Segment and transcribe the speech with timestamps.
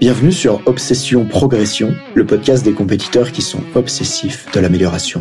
[0.00, 5.20] Bienvenue sur Obsession Progression, le podcast des compétiteurs qui sont obsessifs de l'amélioration.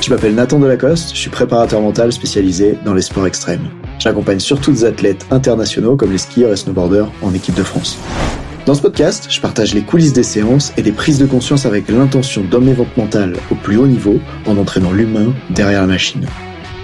[0.00, 3.68] Je m'appelle Nathan Delacoste, je suis préparateur mental spécialisé dans les sports extrêmes.
[3.98, 7.98] J'accompagne surtout des athlètes internationaux comme les skieurs et snowboarders en équipe de France.
[8.64, 11.88] Dans ce podcast, je partage les coulisses des séances et des prises de conscience avec
[11.88, 16.26] l'intention d'emmener votre mental au plus haut niveau en entraînant l'humain derrière la machine.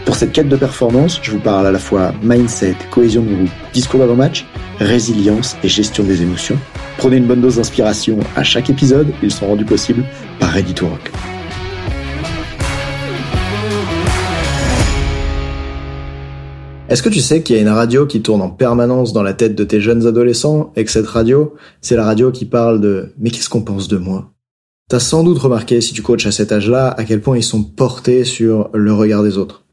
[0.05, 3.51] Pour cette quête de performance, je vous parle à la fois mindset, cohésion de groupe,
[3.73, 4.47] discours d'avant-match,
[4.81, 6.59] résilience et gestion des émotions.
[6.99, 10.05] Prenez une bonne dose d'inspiration à chaque épisode, ils sont rendus possibles
[10.39, 11.11] par Ready Rock.
[16.89, 19.35] Est-ce que tu sais qu'il y a une radio qui tourne en permanence dans la
[19.35, 23.13] tête de tes jeunes adolescents et que cette radio, c'est la radio qui parle de
[23.19, 24.33] mais qu'est-ce qu'on pense de moi?
[24.89, 27.63] T'as sans doute remarqué, si tu coaches à cet âge-là, à quel point ils sont
[27.63, 29.68] portés sur le regard des autres.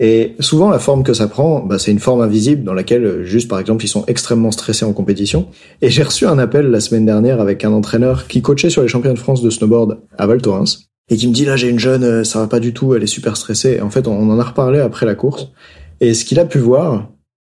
[0.00, 3.48] Et souvent, la forme que ça prend, bah, c'est une forme invisible dans laquelle, juste
[3.48, 5.48] par exemple, ils sont extrêmement stressés en compétition.
[5.82, 8.88] Et j'ai reçu un appel la semaine dernière avec un entraîneur qui coachait sur les
[8.88, 11.78] champions de France de snowboard à Val Thorens et qui me dit là j'ai une
[11.78, 13.76] jeune, euh, ça va pas du tout, elle est super stressée.
[13.78, 15.48] Et en fait, on en a reparlé après la course.
[16.00, 17.08] Et ce qu'il a pu voir,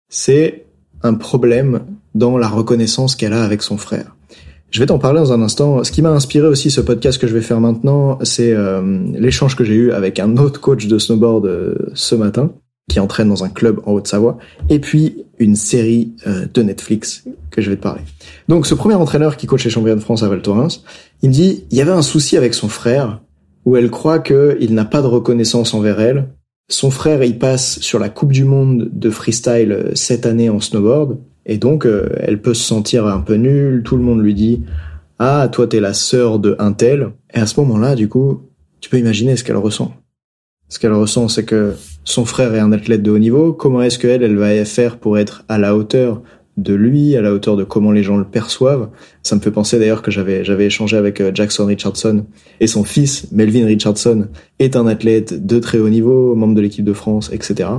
[0.09, 0.65] c'est
[1.03, 1.81] un problème
[2.15, 4.15] dans la reconnaissance qu'elle a avec son frère.
[4.71, 5.83] Je vais t'en parler dans un instant.
[5.83, 9.55] Ce qui m'a inspiré aussi ce podcast que je vais faire maintenant, c'est euh, l'échange
[9.55, 12.51] que j'ai eu avec un autre coach de snowboard euh, ce matin,
[12.87, 14.37] qui entraîne dans un club en Haute-Savoie,
[14.69, 18.01] et puis une série euh, de Netflix que je vais te parler.
[18.47, 20.83] Donc ce premier entraîneur qui coach les champions de France à Val Thorens,
[21.23, 23.21] il me dit, il y avait un souci avec son frère,
[23.65, 26.29] où elle croit qu'il n'a pas de reconnaissance envers elle.
[26.69, 31.17] Son frère, il passe sur la Coupe du Monde de freestyle cette année en snowboard,
[31.45, 33.83] et donc, euh, elle peut se sentir un peu nulle.
[33.83, 34.61] Tout le monde lui dit
[35.17, 37.11] Ah, toi, t'es la sœur de un tel.
[37.33, 38.43] Et à ce moment-là, du coup,
[38.81, 39.93] tu peux imaginer ce qu'elle ressent.
[40.69, 41.73] Ce qu'elle ressent, c'est que
[42.03, 43.53] son frère est un athlète de haut niveau.
[43.53, 46.21] Comment est-ce qu'elle, elle va faire pour être à la hauteur
[46.57, 48.89] de lui, à la hauteur de comment les gens le perçoivent?
[49.23, 52.25] Ça me fait penser d'ailleurs que j'avais j'avais échangé avec euh, Jackson Richardson
[52.59, 54.27] et son fils Melvin Richardson
[54.59, 57.69] est un athlète de très haut niveau, membre de l'équipe de France, etc.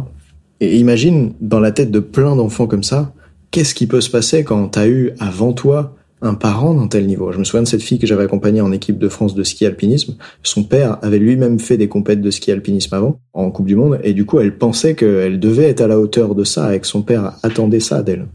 [0.60, 3.12] Et imagine dans la tête de plein d'enfants comme ça,
[3.50, 7.32] qu'est-ce qui peut se passer quand t'as eu avant toi un parent d'un tel niveau?
[7.32, 9.66] Je me souviens de cette fille que j'avais accompagnée en équipe de France de ski
[9.66, 10.16] alpinisme.
[10.42, 13.98] Son père avait lui-même fait des compètes de ski alpinisme avant, en Coupe du Monde,
[14.02, 16.86] et du coup, elle pensait qu'elle devait être à la hauteur de ça et que
[16.86, 18.26] son père attendait ça d'elle.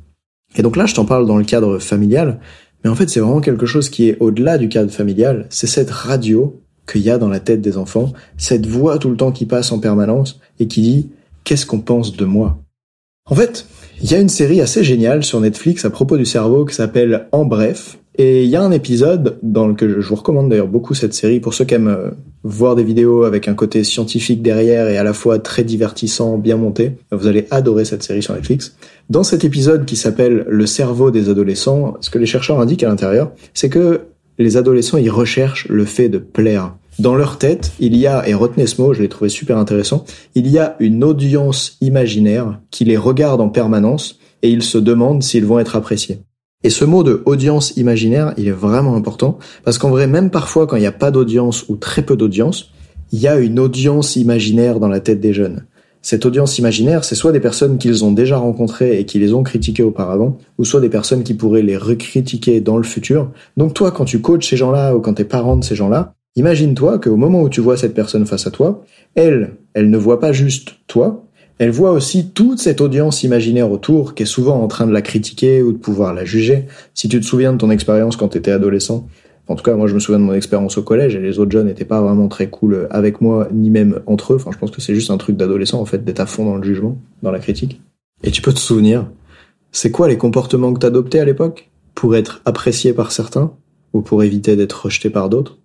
[0.58, 2.40] Et donc là, je t'en parle dans le cadre familial,
[2.84, 5.48] mais en fait, c'est vraiment quelque chose qui est au-delà du cadre familial.
[5.50, 9.18] C'est cette radio qu'il y a dans la tête des enfants, cette voix tout le
[9.18, 11.10] temps qui passe en permanence et qui dit,
[11.44, 12.60] qu'est-ce qu'on pense de moi?
[13.28, 13.66] En fait,
[14.04, 17.28] il y a une série assez géniale sur Netflix à propos du cerveau qui s'appelle
[17.32, 17.98] En bref.
[18.20, 21.40] Et il y a un épisode dans lequel je vous recommande d'ailleurs beaucoup cette série
[21.40, 22.12] pour ceux qui aiment euh,
[22.44, 26.56] voir des vidéos avec un côté scientifique derrière et à la fois très divertissant, bien
[26.56, 26.98] monté.
[27.12, 28.76] Vous allez adorer cette série sur Netflix.
[29.10, 32.90] Dans cet épisode qui s'appelle Le cerveau des adolescents, ce que les chercheurs indiquent à
[32.90, 34.02] l'intérieur, c'est que
[34.38, 36.76] les adolescents, ils recherchent le fait de plaire.
[36.98, 40.06] Dans leur tête, il y a, et retenez ce mot, je l'ai trouvé super intéressant,
[40.34, 45.22] il y a une audience imaginaire qui les regarde en permanence et ils se demandent
[45.22, 46.20] s'ils vont être appréciés.
[46.64, 50.68] Et ce mot de audience imaginaire, il est vraiment important parce qu'en vrai, même parfois
[50.68, 52.72] quand il n'y a pas d'audience ou très peu d'audience,
[53.12, 55.66] il y a une audience imaginaire dans la tête des jeunes.
[56.02, 59.44] Cette audience imaginaire, c'est soit des personnes qu'ils ont déjà rencontrées et qui les ont
[59.44, 63.32] critiquées auparavant, ou soit des personnes qui pourraient les recritiquer dans le futur.
[63.58, 67.00] Donc toi, quand tu coaches ces gens-là ou quand t'es parent de ces gens-là, imagine-toi
[67.00, 68.84] qu'au moment où tu vois cette personne face à toi,
[69.16, 71.26] elle, elle ne voit pas juste toi,
[71.58, 75.02] elle voit aussi toute cette audience imaginaire autour qui est souvent en train de la
[75.02, 76.66] critiquer ou de pouvoir la juger.
[76.94, 79.08] Si tu te souviens de ton expérience quand tu étais adolescent,
[79.48, 81.52] en tout cas, moi, je me souviens de mon expérience au collège et les autres
[81.52, 84.38] jeunes n'étaient pas vraiment très cool avec moi, ni même entre eux.
[84.38, 86.56] Enfin, je pense que c'est juste un truc d'adolescent, en fait, d'être à fond dans
[86.56, 87.80] le jugement, dans la critique.
[88.24, 89.08] Et tu peux te souvenir,
[89.72, 91.70] c'est quoi les comportements que t'adoptais à l'époque?
[91.94, 93.54] Pour être apprécié par certains
[93.94, 95.60] ou pour éviter d'être rejeté par d'autres?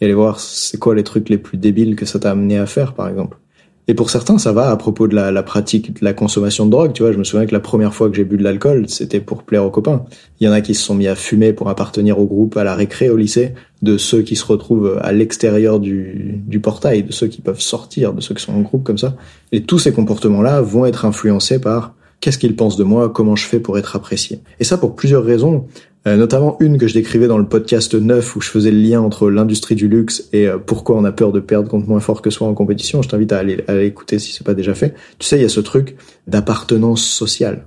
[0.00, 2.66] Et aller voir c'est quoi les trucs les plus débiles que ça t'a amené à
[2.66, 3.38] faire, par exemple.
[3.86, 6.92] Et pour certains, ça va à propos de la, pratique de la consommation de drogue.
[6.94, 9.20] Tu vois, je me souviens que la première fois que j'ai bu de l'alcool, c'était
[9.20, 10.06] pour plaire aux copains.
[10.40, 12.64] Il y en a qui se sont mis à fumer pour appartenir au groupe à
[12.64, 13.52] la récré au lycée,
[13.82, 18.14] de ceux qui se retrouvent à l'extérieur du, du portail, de ceux qui peuvent sortir,
[18.14, 19.16] de ceux qui sont en groupe comme ça.
[19.52, 23.44] Et tous ces comportements-là vont être influencés par qu'est-ce qu'ils pensent de moi, comment je
[23.44, 24.40] fais pour être apprécié.
[24.60, 25.66] Et ça pour plusieurs raisons.
[26.06, 29.00] Euh, notamment une que je décrivais dans le podcast 9 où je faisais le lien
[29.00, 32.20] entre l'industrie du luxe et euh, pourquoi on a peur de perdre contre moins fort
[32.20, 33.00] que soi en compétition.
[33.00, 34.94] Je t'invite à aller, à écouter si c'est pas déjà fait.
[35.18, 35.96] Tu sais, il y a ce truc
[36.26, 37.66] d'appartenance sociale.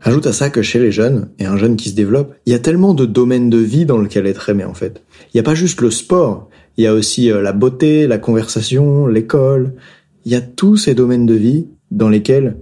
[0.00, 2.56] Ajoute à ça que chez les jeunes, et un jeune qui se développe, il y
[2.56, 5.02] a tellement de domaines de vie dans lequel être aimé en fait.
[5.26, 8.18] Il n'y a pas juste le sport, il y a aussi euh, la beauté, la
[8.18, 9.74] conversation, l'école.
[10.24, 12.56] Il y a tous ces domaines de vie dans lesquels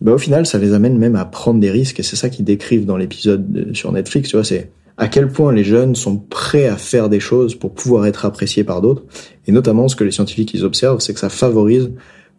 [0.00, 2.44] bah, au final, ça les amène même à prendre des risques, et c'est ça qu'ils
[2.44, 6.66] décrivent dans l'épisode sur Netflix, tu vois, c'est à quel point les jeunes sont prêts
[6.66, 9.04] à faire des choses pour pouvoir être appréciés par d'autres,
[9.46, 11.90] et notamment ce que les scientifiques ils observent, c'est que ça favorise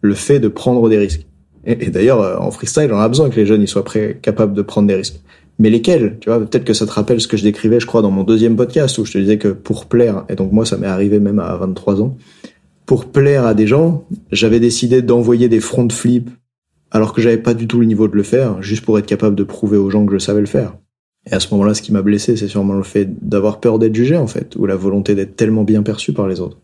[0.02, 1.26] le fait de prendre des risques.
[1.66, 4.54] Et, d'ailleurs, euh, en freestyle, on a besoin que les jeunes ils soient prêts, capables
[4.54, 5.22] de prendre des risques.
[5.60, 8.02] Mais lesquels Tu vois, peut-être que ça te rappelle ce que je décrivais, je crois,
[8.02, 10.78] dans mon deuxième podcast, où je te disais que pour plaire, et donc moi ça
[10.78, 12.18] m'est arrivé même à 23 ans,
[12.88, 16.30] pour plaire à des gens, j'avais décidé d'envoyer des front flips
[16.92, 19.36] alors que j'avais pas du tout le niveau de le faire, juste pour être capable
[19.36, 20.78] de prouver aux gens que je savais le faire.
[21.30, 23.96] Et à ce moment-là, ce qui m'a blessé, c'est sûrement le fait d'avoir peur d'être
[23.96, 26.58] jugé, en fait, ou la volonté d'être tellement bien perçu par les autres.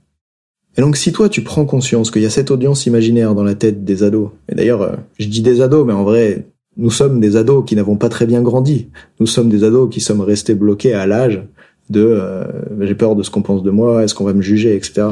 [0.78, 3.56] Et donc, si toi, tu prends conscience qu'il y a cette audience imaginaire dans la
[3.56, 7.20] tête des ados, et d'ailleurs, euh, je dis des ados, mais en vrai, nous sommes
[7.20, 8.90] des ados qui n'avons pas très bien grandi.
[9.20, 11.42] Nous sommes des ados qui sommes restés bloqués à l'âge
[11.90, 12.44] de euh,
[12.82, 15.08] j'ai peur de ce qu'on pense de moi, est-ce qu'on va me juger, etc.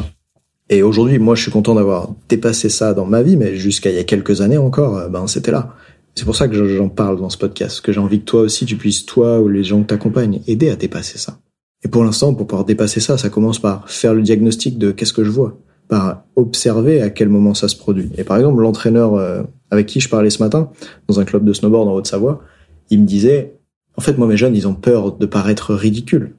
[0.70, 3.96] Et aujourd'hui, moi, je suis content d'avoir dépassé ça dans ma vie, mais jusqu'à il
[3.96, 5.76] y a quelques années encore, euh, ben c'était là.
[6.16, 8.66] C'est pour ça que j'en parle dans ce podcast, que j'ai envie que toi aussi,
[8.66, 11.40] tu puisses, toi ou les gens que t'accompagnent, aider à dépasser ça.
[11.84, 15.14] Et pour l'instant, pour pouvoir dépasser ça, ça commence par faire le diagnostic de qu'est-ce
[15.14, 18.10] que je vois, par observer à quel moment ça se produit.
[18.18, 20.72] Et par exemple, l'entraîneur euh, avec qui je parlais ce matin,
[21.08, 22.42] dans un club de snowboard en Haute-Savoie,
[22.90, 23.60] il me disait,
[23.98, 26.36] en fait, moi, mes jeunes, ils ont peur de paraître ridicules.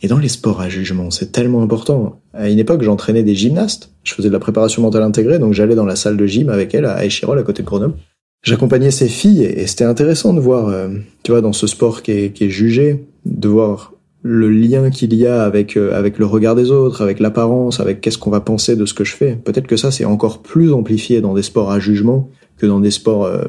[0.00, 2.20] Et dans les sports à jugement, c'est tellement important.
[2.32, 3.90] À une époque, j'entraînais des gymnastes.
[4.04, 6.74] Je faisais de la préparation mentale intégrée, donc j'allais dans la salle de gym avec
[6.74, 7.94] elle à Échirol, à côté de Grenoble.
[8.42, 10.88] J'accompagnais ces filles et c'était intéressant de voir, euh,
[11.24, 13.92] tu vois, dans ce sport qui est, jugé, de voir
[14.22, 18.00] le lien qu'il y a avec euh, avec le regard des autres, avec l'apparence, avec
[18.00, 19.34] qu'est-ce qu'on va penser de ce que je fais.
[19.36, 22.90] Peut-être que ça c'est encore plus amplifié dans des sports à jugement que dans des
[22.90, 23.44] sports euh,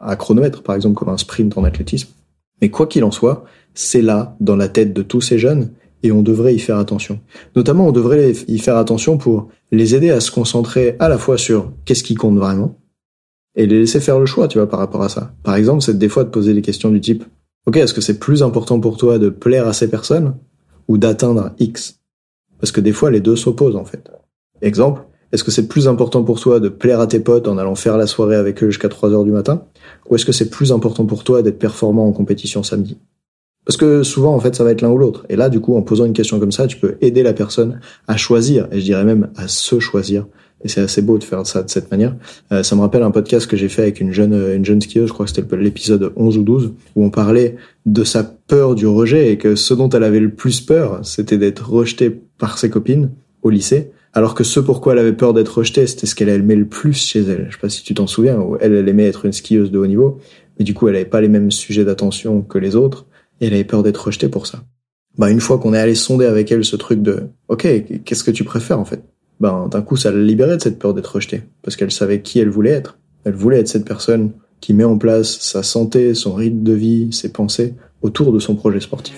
[0.00, 2.08] à chronomètre, par exemple comme un sprint en athlétisme.
[2.62, 3.44] Mais quoi qu'il en soit,
[3.74, 5.70] c'est là dans la tête de tous ces jeunes
[6.02, 7.20] et on devrait y faire attention.
[7.56, 11.38] Notamment, on devrait y faire attention pour les aider à se concentrer à la fois
[11.38, 12.76] sur qu'est-ce qui compte vraiment
[13.56, 15.32] et les laisser faire le choix, tu vois, par rapport à ça.
[15.42, 17.24] Par exemple, c'est des fois de poser des questions du type
[17.66, 20.34] OK, est-ce que c'est plus important pour toi de plaire à ces personnes
[20.88, 22.00] ou d'atteindre X?
[22.58, 24.10] Parce que des fois, les deux s'opposent en fait.
[24.62, 25.02] Exemple,
[25.32, 27.96] est-ce que c'est plus important pour toi de plaire à tes potes en allant faire
[27.96, 29.64] la soirée avec eux jusqu'à 3 heures du matin
[30.08, 32.98] Ou est-ce que c'est plus important pour toi d'être performant en compétition samedi?
[33.70, 35.24] Parce que souvent, en fait, ça va être l'un ou l'autre.
[35.28, 37.78] Et là, du coup, en posant une question comme ça, tu peux aider la personne
[38.08, 40.26] à choisir, et je dirais même à se choisir.
[40.64, 42.16] Et c'est assez beau de faire ça de cette manière.
[42.50, 45.06] Euh, ça me rappelle un podcast que j'ai fait avec une jeune, une jeune skieuse,
[45.06, 47.54] je crois que c'était l'épisode 11 ou 12, où on parlait
[47.86, 51.38] de sa peur du rejet et que ce dont elle avait le plus peur, c'était
[51.38, 53.10] d'être rejetée par ses copines
[53.42, 53.92] au lycée.
[54.14, 56.94] Alors que ce pourquoi elle avait peur d'être rejetée, c'était ce qu'elle aimait le plus
[56.94, 57.46] chez elle.
[57.50, 59.78] Je sais pas si tu t'en souviens, où elle, elle aimait être une skieuse de
[59.78, 60.18] haut niveau,
[60.58, 63.06] mais du coup, elle avait pas les mêmes sujets d'attention que les autres
[63.40, 64.62] et elle avait peur d'être rejetée pour ça.
[65.18, 67.66] Bah une fois qu'on est allé sonder avec elle ce truc de OK,
[68.04, 69.02] qu'est-ce que tu préfères en fait?
[69.40, 72.38] Ben d'un coup ça l'a libérée de cette peur d'être rejetée parce qu'elle savait qui
[72.38, 72.98] elle voulait être.
[73.24, 77.08] Elle voulait être cette personne qui met en place sa santé, son rythme de vie,
[77.12, 79.14] ses pensées autour de son projet sportif.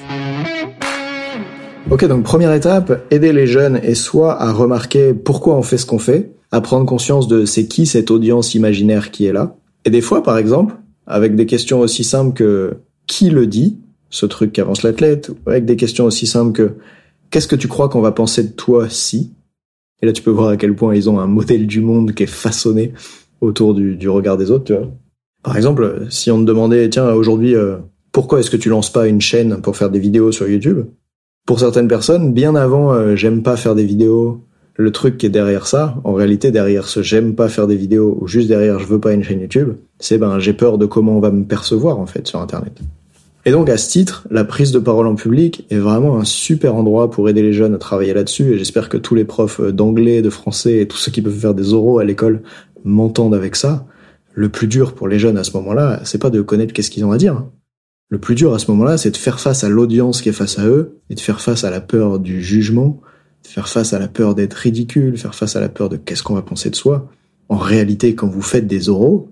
[1.91, 5.85] Ok, donc première étape, aider les jeunes et soit à remarquer pourquoi on fait ce
[5.85, 9.57] qu'on fait, à prendre conscience de c'est qui cette audience imaginaire qui est là.
[9.85, 10.77] Et des fois, par exemple,
[11.07, 12.77] avec des questions aussi simples que
[13.07, 13.79] qui le dit,
[14.13, 16.75] ce truc qu'avance l'athlète, avec des questions aussi simples que
[17.31, 19.33] qu'est-ce que tu crois qu'on va penser de toi si?
[20.03, 22.23] Et là, tu peux voir à quel point ils ont un modèle du monde qui
[22.25, 22.93] est façonné
[23.41, 24.89] autour du, regard des autres, tu vois.
[25.43, 27.79] Par exemple, si on te demandait, tiens, aujourd'hui, euh,
[28.13, 30.87] pourquoi est-ce que tu lances pas une chaîne pour faire des vidéos sur YouTube?
[31.47, 34.45] Pour certaines personnes, bien avant, euh, j'aime pas faire des vidéos,
[34.77, 38.17] le truc qui est derrière ça, en réalité derrière ce j'aime pas faire des vidéos
[38.21, 41.17] ou juste derrière je veux pas une chaîne YouTube, c'est ben j'ai peur de comment
[41.17, 42.81] on va me percevoir en fait sur internet.
[43.45, 46.75] Et donc à ce titre, la prise de parole en public est vraiment un super
[46.77, 50.23] endroit pour aider les jeunes à travailler là-dessus et j'espère que tous les profs d'anglais,
[50.23, 52.43] de français et tous ceux qui peuvent faire des oraux à l'école
[52.85, 53.87] m'entendent avec ça.
[54.33, 57.05] Le plus dur pour les jeunes à ce moment-là, c'est pas de connaître qu'est-ce qu'ils
[57.05, 57.45] ont à dire.
[58.09, 60.59] Le plus dur à ce moment-là, c'est de faire face à l'audience qui est face
[60.59, 63.01] à eux et de faire face à la peur du jugement
[63.49, 66.35] faire face à la peur d'être ridicule, faire face à la peur de qu'est-ce qu'on
[66.35, 67.11] va penser de soi.
[67.49, 69.31] En réalité, quand vous faites des oraux,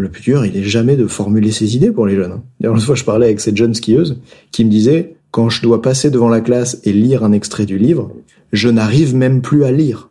[0.00, 2.32] le plus dur, il est jamais de formuler ses idées pour les jeunes.
[2.32, 2.42] Hein.
[2.60, 5.82] D'ailleurs, une fois, je parlais avec cette jeune skieuse qui me disait, quand je dois
[5.82, 8.12] passer devant la classe et lire un extrait du livre,
[8.52, 10.10] je n'arrive même plus à lire.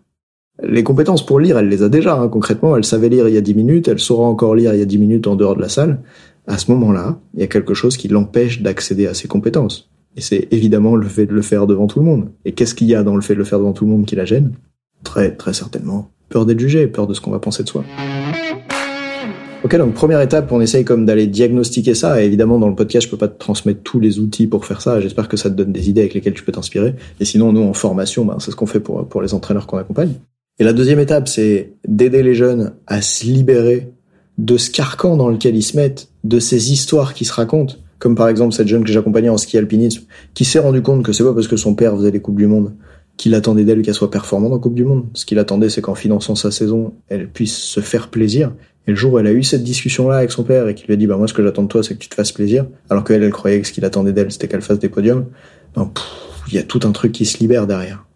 [0.62, 2.28] Les compétences pour lire, elle les a déjà, hein.
[2.28, 2.76] concrètement.
[2.76, 4.86] Elle savait lire il y a dix minutes, elle saura encore lire il y a
[4.86, 6.02] dix minutes en dehors de la salle.
[6.48, 9.90] À ce moment-là, il y a quelque chose qui l'empêche d'accéder à ses compétences.
[10.18, 12.30] Et c'est évidemment le fait de le faire devant tout le monde.
[12.44, 14.06] Et qu'est-ce qu'il y a dans le fait de le faire devant tout le monde
[14.06, 14.54] qui la gêne?
[15.04, 16.10] Très, très certainement.
[16.30, 17.86] Peur d'être jugé, peur de ce qu'on va penser de soi.
[19.62, 22.22] Ok, donc première étape, on essaye comme d'aller diagnostiquer ça.
[22.22, 24.82] Et évidemment, dans le podcast, je peux pas te transmettre tous les outils pour faire
[24.82, 25.02] ça.
[25.02, 26.96] J'espère que ça te donne des idées avec lesquelles tu peux t'inspirer.
[27.20, 29.78] Et sinon, nous, en formation, ben, c'est ce qu'on fait pour, pour les entraîneurs qu'on
[29.78, 30.14] accompagne.
[30.60, 33.92] Et la deuxième étape, c'est d'aider les jeunes à se libérer
[34.38, 38.16] de ce carcan dans lequel ils se mettent, de ces histoires qui se racontent comme
[38.16, 41.24] par exemple cette jeune que j'accompagnais en ski alpinisme, qui s'est rendu compte que c'est
[41.24, 42.74] pas parce que son père faisait les coupes du monde
[43.18, 45.06] qu'il attendait d'elle qu'elle soit performante en coupe du monde.
[45.14, 48.54] Ce qu'il attendait, c'est qu'en finançant sa saison, elle puisse se faire plaisir.
[48.90, 50.96] Et le jour où elle a eu cette discussion-là avec son père et qu'il lui
[50.96, 52.66] a dit, bah moi ce que j'attends de toi, c'est que tu te fasses plaisir,
[52.90, 55.28] alors qu'elle, elle croyait que ce qu'il attendait d'elle, c'était qu'elle fasse des podiums,
[55.76, 55.92] ben,
[56.48, 58.08] il y a tout un truc qui se libère derrière.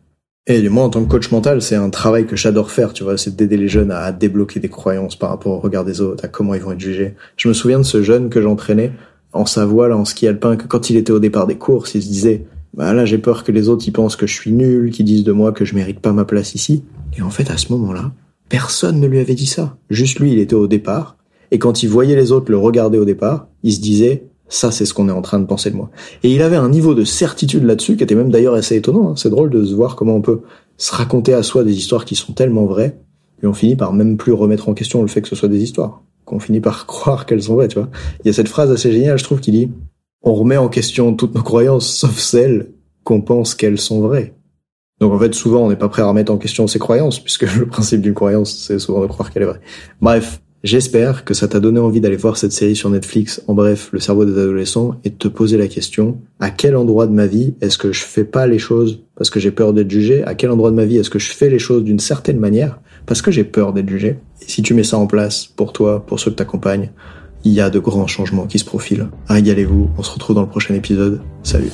[0.48, 3.20] Et moi, en tant que coach mental, c'est un travail que j'adore faire, tu vois,
[3.20, 6.28] c'est d'aider les jeunes à débloquer des croyances par rapport au regard des autres, à
[6.28, 7.14] comment ils vont être jugés.
[7.38, 8.94] Je me souviens de ce jeune que j'entraînais,
[9.32, 12.02] en Savoie, là, en ski alpin, que quand il était au départ des courses, il
[12.02, 14.90] se disait, bah là, j'ai peur que les autres, ils pensent que je suis nul,
[14.90, 16.84] qu'ils disent de moi que je mérite pas ma place ici.
[17.16, 18.12] Et en fait, à ce moment-là,
[18.54, 19.78] personne ne lui avait dit ça.
[19.90, 21.18] Juste lui, il était au départ.
[21.50, 24.86] Et quand il voyait les autres le regarder au départ, il se disait, ça, c'est
[24.86, 25.90] ce qu'on est en train de penser de moi.
[26.22, 29.10] Et il avait un niveau de certitude là-dessus qui était même d'ailleurs assez étonnant.
[29.10, 29.14] Hein.
[29.16, 30.42] C'est drôle de se voir comment on peut
[30.78, 33.00] se raconter à soi des histoires qui sont tellement vraies,
[33.42, 35.64] et on finit par même plus remettre en question le fait que ce soit des
[35.64, 37.90] histoires qu'on finit par croire qu'elles sont vraies, tu vois.
[38.24, 39.72] Il y a cette phrase assez géniale, je trouve, qui dit
[40.22, 42.72] on remet en question toutes nos croyances, sauf celles
[43.04, 44.36] qu'on pense qu'elles sont vraies.
[45.04, 47.42] Donc en fait, souvent, on n'est pas prêt à remettre en question ses croyances, puisque
[47.60, 49.60] le principe d'une croyance, c'est souvent de croire qu'elle est vraie.
[50.02, 53.90] Bref, j'espère que ça t'a donné envie d'aller voir cette série sur Netflix, en bref,
[53.92, 57.26] le cerveau des adolescents, et de te poser la question, à quel endroit de ma
[57.26, 60.24] vie est-ce que je fais pas les choses parce que j'ai peur d'être jugé?
[60.24, 62.80] À quel endroit de ma vie est-ce que je fais les choses d'une certaine manière
[63.06, 64.20] parce que j'ai peur d'être jugé?
[64.42, 66.92] Et si tu mets ça en place pour toi, pour ceux que t'accompagnent,
[67.44, 69.10] il y a de grands changements qui se profilent.
[69.28, 71.20] Régalez-vous, on se retrouve dans le prochain épisode.
[71.44, 71.74] Salut.